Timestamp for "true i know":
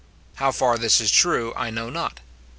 1.11-1.91